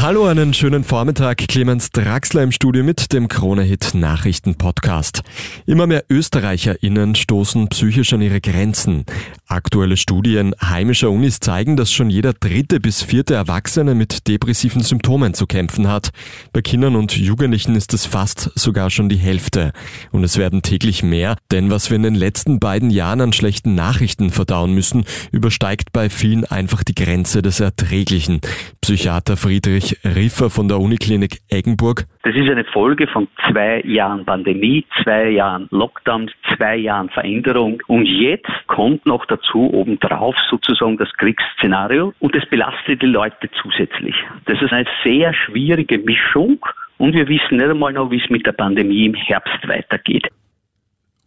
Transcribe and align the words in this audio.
Hallo, 0.00 0.26
einen 0.26 0.54
schönen 0.54 0.84
Vormittag. 0.84 1.38
Clemens 1.48 1.90
Draxler 1.90 2.44
im 2.44 2.52
Studio 2.52 2.84
mit 2.84 3.12
dem 3.12 3.26
Krone-Hit 3.26 3.94
Nachrichten 3.94 4.54
Podcast. 4.54 5.22
Immer 5.66 5.88
mehr 5.88 6.04
ÖsterreicherInnen 6.08 7.16
stoßen 7.16 7.66
psychisch 7.66 8.12
an 8.12 8.22
ihre 8.22 8.40
Grenzen. 8.40 9.04
Aktuelle 9.48 9.96
Studien 9.96 10.54
heimischer 10.62 11.10
Unis 11.10 11.40
zeigen, 11.40 11.76
dass 11.76 11.90
schon 11.90 12.10
jeder 12.10 12.32
dritte 12.32 12.78
bis 12.78 13.02
vierte 13.02 13.34
Erwachsene 13.34 13.96
mit 13.96 14.28
depressiven 14.28 14.82
Symptomen 14.82 15.34
zu 15.34 15.46
kämpfen 15.46 15.88
hat. 15.88 16.10
Bei 16.52 16.62
Kindern 16.62 16.94
und 16.94 17.16
Jugendlichen 17.16 17.74
ist 17.74 17.92
es 17.92 18.06
fast 18.06 18.52
sogar 18.54 18.90
schon 18.90 19.08
die 19.08 19.16
Hälfte. 19.16 19.72
Und 20.12 20.22
es 20.22 20.36
werden 20.36 20.62
täglich 20.62 21.02
mehr, 21.02 21.36
denn 21.50 21.70
was 21.70 21.90
wir 21.90 21.96
in 21.96 22.04
den 22.04 22.14
letzten 22.14 22.60
beiden 22.60 22.90
Jahren 22.90 23.20
an 23.20 23.32
schlechten 23.32 23.74
Nachrichten 23.74 24.30
verdauen 24.30 24.74
müssen, 24.74 25.06
übersteigt 25.32 25.92
bei 25.92 26.08
vielen 26.08 26.44
einfach 26.44 26.84
die 26.84 26.94
Grenze 26.94 27.42
des 27.42 27.58
Erträglichen. 27.58 28.40
Psychiater 28.80 29.36
Friedrich 29.36 29.87
Riffer 30.04 30.50
von 30.50 30.68
der 30.68 30.78
Uniklinik 30.78 31.38
Eggenburg. 31.50 32.04
Das 32.22 32.34
ist 32.34 32.50
eine 32.50 32.64
Folge 32.64 33.06
von 33.06 33.28
zwei 33.48 33.80
Jahren 33.82 34.24
Pandemie, 34.24 34.84
zwei 35.02 35.30
Jahren 35.30 35.68
Lockdowns, 35.70 36.32
zwei 36.56 36.76
Jahren 36.76 37.08
Veränderung 37.10 37.82
und 37.86 38.06
jetzt 38.06 38.50
kommt 38.66 39.06
noch 39.06 39.24
dazu 39.26 39.72
obendrauf 39.72 40.36
sozusagen 40.50 40.96
das 40.96 41.12
Kriegsszenario 41.14 42.12
und 42.18 42.36
es 42.36 42.48
belastet 42.48 43.02
die 43.02 43.06
Leute 43.06 43.48
zusätzlich. 43.62 44.14
Das 44.46 44.60
ist 44.60 44.72
eine 44.72 44.88
sehr 45.04 45.32
schwierige 45.32 45.98
Mischung 45.98 46.58
und 46.98 47.14
wir 47.14 47.28
wissen 47.28 47.56
nicht 47.56 47.68
einmal 47.68 47.92
noch, 47.92 48.10
wie 48.10 48.20
es 48.22 48.28
mit 48.30 48.46
der 48.46 48.52
Pandemie 48.52 49.06
im 49.06 49.14
Herbst 49.14 49.66
weitergeht. 49.66 50.28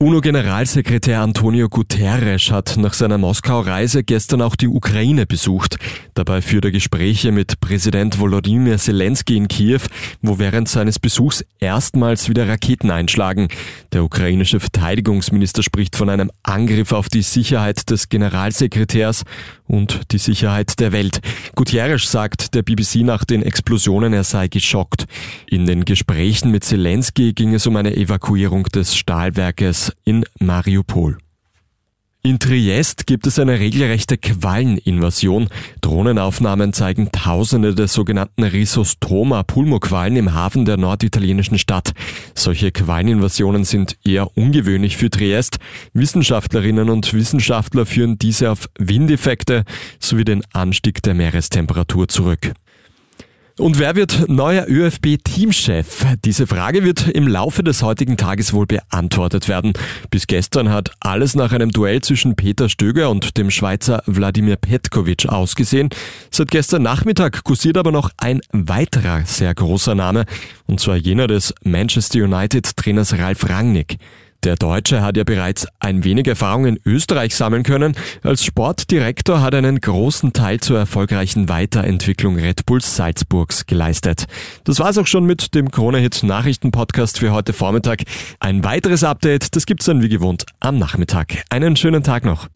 UNO-Generalsekretär 0.01 1.21
Antonio 1.21 1.69
Guterres 1.69 2.49
hat 2.49 2.75
nach 2.77 2.93
seiner 2.93 3.19
Moskau-Reise 3.19 4.03
gestern 4.03 4.41
auch 4.41 4.55
die 4.55 4.67
Ukraine 4.67 5.27
besucht. 5.27 5.77
Dabei 6.15 6.41
führt 6.41 6.65
er 6.65 6.71
Gespräche 6.71 7.31
mit 7.31 7.59
Präsident 7.59 8.19
Volodymyr 8.19 8.79
Zelensky 8.79 9.37
in 9.37 9.47
Kiew, 9.47 9.81
wo 10.23 10.39
während 10.39 10.69
seines 10.69 10.97
Besuchs 10.97 11.45
erstmals 11.59 12.29
wieder 12.29 12.47
Raketen 12.47 12.89
einschlagen. 12.89 13.49
Der 13.93 14.03
ukrainische 14.03 14.59
Verteidigungsminister 14.59 15.61
spricht 15.61 15.95
von 15.95 16.09
einem 16.09 16.31
Angriff 16.41 16.93
auf 16.93 17.07
die 17.07 17.21
Sicherheit 17.21 17.91
des 17.91 18.09
Generalsekretärs 18.09 19.23
und 19.67 20.11
die 20.11 20.17
Sicherheit 20.17 20.79
der 20.79 20.93
Welt. 20.93 21.21
Gutierrez 21.53 22.11
sagt 22.11 22.55
der 22.55 22.63
BBC 22.63 23.03
nach 23.03 23.23
den 23.23 23.43
Explosionen, 23.43 24.13
er 24.13 24.23
sei 24.23 24.47
geschockt. 24.47 25.05
In 25.47 25.67
den 25.67 25.85
Gesprächen 25.85 26.49
mit 26.49 26.63
Zelensky 26.63 27.33
ging 27.33 27.53
es 27.53 27.67
um 27.67 27.75
eine 27.75 27.95
Evakuierung 27.95 28.63
des 28.63 28.95
Stahlwerkes 28.95 29.90
in 30.03 30.25
Mariupol. 30.39 31.17
In 32.23 32.37
Triest 32.37 33.07
gibt 33.07 33.25
es 33.25 33.39
eine 33.39 33.59
regelrechte 33.59 34.15
Qualleninvasion. 34.15 35.49
Drohnenaufnahmen 35.81 36.71
zeigen 36.71 37.11
Tausende 37.11 37.73
der 37.73 37.87
sogenannten 37.87 38.43
Rhizostoma 38.43 39.41
Pulmoquallen 39.41 40.15
im 40.17 40.35
Hafen 40.35 40.65
der 40.65 40.77
norditalienischen 40.77 41.57
Stadt. 41.57 41.93
Solche 42.35 42.71
Qualleninvasionen 42.71 43.63
sind 43.63 43.97
eher 44.05 44.37
ungewöhnlich 44.37 44.97
für 44.97 45.09
Triest. 45.09 45.57
Wissenschaftlerinnen 45.93 46.91
und 46.91 47.11
Wissenschaftler 47.11 47.87
führen 47.87 48.19
diese 48.19 48.51
auf 48.51 48.69
Windeffekte 48.77 49.63
sowie 49.99 50.23
den 50.23 50.43
Anstieg 50.53 51.01
der 51.01 51.15
Meerestemperatur 51.15 52.07
zurück. 52.07 52.53
Und 53.57 53.79
wer 53.79 53.95
wird 53.95 54.29
neuer 54.29 54.65
ÖFB-Teamchef? 54.67 56.05
Diese 56.23 56.47
Frage 56.47 56.83
wird 56.83 57.07
im 57.07 57.27
Laufe 57.27 57.63
des 57.63 57.83
heutigen 57.83 58.17
Tages 58.17 58.53
wohl 58.53 58.65
beantwortet 58.65 59.47
werden. 59.49 59.73
Bis 60.09 60.27
gestern 60.27 60.69
hat 60.69 60.91
alles 60.99 61.35
nach 61.35 61.51
einem 61.51 61.71
Duell 61.71 62.01
zwischen 62.01 62.35
Peter 62.35 62.69
Stöger 62.69 63.09
und 63.09 63.37
dem 63.37 63.51
Schweizer 63.51 64.03
Wladimir 64.05 64.55
Petkovic 64.55 65.27
ausgesehen. 65.27 65.89
Seit 66.31 66.49
gestern 66.49 66.83
Nachmittag 66.83 67.43
kursiert 67.43 67.77
aber 67.77 67.91
noch 67.91 68.09
ein 68.17 68.41
weiterer 68.51 69.25
sehr 69.25 69.53
großer 69.53 69.95
Name, 69.95 70.25
und 70.67 70.79
zwar 70.79 70.95
jener 70.95 71.27
des 71.27 71.53
Manchester 71.63 72.23
United-Trainers 72.23 73.17
Ralf 73.17 73.49
Rangnick. 73.49 73.97
Der 74.43 74.55
Deutsche 74.55 75.03
hat 75.03 75.17
ja 75.17 75.23
bereits 75.23 75.67
ein 75.79 76.03
wenig 76.03 76.25
Erfahrung 76.25 76.65
in 76.65 76.79
Österreich 76.83 77.35
sammeln 77.35 77.61
können. 77.61 77.95
Als 78.23 78.43
Sportdirektor 78.43 79.39
hat 79.39 79.53
er 79.53 79.59
einen 79.59 79.79
großen 79.79 80.33
Teil 80.33 80.59
zur 80.59 80.79
erfolgreichen 80.79 81.47
Weiterentwicklung 81.47 82.37
Red 82.37 82.65
Bulls 82.65 82.95
Salzburgs 82.95 83.67
geleistet. 83.67 84.25
Das 84.63 84.79
war's 84.79 84.97
auch 84.97 85.05
schon 85.05 85.25
mit 85.25 85.53
dem 85.53 85.69
Krone-Hit 85.69 86.23
Nachrichten-Podcast 86.23 87.19
für 87.19 87.31
heute 87.31 87.53
Vormittag. 87.53 88.01
Ein 88.39 88.63
weiteres 88.63 89.03
Update, 89.03 89.55
das 89.55 89.67
gibt's 89.67 89.85
dann 89.85 90.01
wie 90.01 90.09
gewohnt 90.09 90.45
am 90.59 90.79
Nachmittag. 90.79 91.43
Einen 91.51 91.75
schönen 91.75 92.01
Tag 92.01 92.25
noch. 92.25 92.47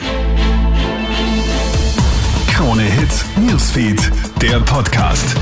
Krone-Hit 2.48 3.26
Newsfeed, 3.48 4.12
der 4.42 4.60
Podcast. 4.62 5.36